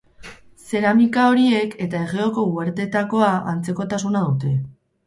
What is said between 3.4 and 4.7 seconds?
antzekotasuna dute.